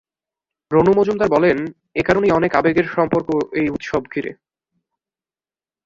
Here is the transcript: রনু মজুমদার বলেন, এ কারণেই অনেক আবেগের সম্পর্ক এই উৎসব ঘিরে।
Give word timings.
রনু 0.71 0.91
মজুমদার 0.97 1.29
বলেন, 1.29 1.57
এ 1.95 2.01
কারণেই 2.03 2.31
অনেক 2.31 2.51
আবেগের 2.55 2.87
সম্পর্ক 2.95 3.29
এই 3.53 3.67
উৎসব 3.69 4.01
ঘিরে। 4.13 4.31